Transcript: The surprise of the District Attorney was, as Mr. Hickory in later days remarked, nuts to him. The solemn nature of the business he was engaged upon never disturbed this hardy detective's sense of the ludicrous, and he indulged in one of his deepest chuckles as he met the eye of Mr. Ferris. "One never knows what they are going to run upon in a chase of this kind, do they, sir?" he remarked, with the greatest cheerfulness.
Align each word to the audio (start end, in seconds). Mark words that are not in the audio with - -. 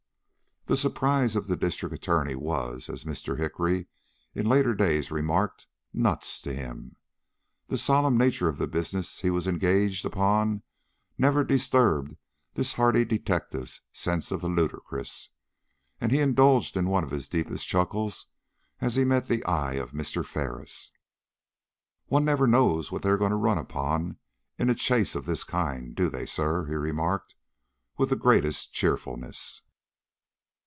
The 0.67 0.77
surprise 0.77 1.35
of 1.35 1.47
the 1.47 1.55
District 1.57 1.93
Attorney 1.93 2.35
was, 2.35 2.87
as 2.87 3.03
Mr. 3.03 3.37
Hickory 3.39 3.87
in 4.35 4.47
later 4.47 4.73
days 4.75 5.09
remarked, 5.09 5.65
nuts 5.91 6.39
to 6.41 6.53
him. 6.53 6.95
The 7.67 7.79
solemn 7.79 8.15
nature 8.15 8.47
of 8.47 8.59
the 8.59 8.67
business 8.67 9.19
he 9.21 9.31
was 9.31 9.47
engaged 9.47 10.05
upon 10.05 10.61
never 11.17 11.43
disturbed 11.43 12.15
this 12.53 12.73
hardy 12.73 13.03
detective's 13.03 13.81
sense 13.91 14.31
of 14.31 14.41
the 14.41 14.47
ludicrous, 14.47 15.29
and 15.99 16.11
he 16.11 16.19
indulged 16.19 16.77
in 16.77 16.87
one 16.87 17.03
of 17.03 17.09
his 17.11 17.27
deepest 17.27 17.67
chuckles 17.67 18.27
as 18.81 18.95
he 18.95 19.03
met 19.03 19.27
the 19.27 19.43
eye 19.45 19.73
of 19.73 19.93
Mr. 19.93 20.23
Ferris. 20.23 20.91
"One 22.05 22.23
never 22.23 22.45
knows 22.47 22.91
what 22.91 23.01
they 23.01 23.09
are 23.09 23.17
going 23.17 23.31
to 23.31 23.35
run 23.35 23.57
upon 23.57 24.19
in 24.59 24.69
a 24.69 24.75
chase 24.75 25.15
of 25.15 25.25
this 25.25 25.43
kind, 25.43 25.95
do 25.95 26.07
they, 26.07 26.27
sir?" 26.27 26.67
he 26.67 26.75
remarked, 26.75 27.33
with 27.97 28.09
the 28.09 28.15
greatest 28.15 28.71
cheerfulness. 28.71 29.63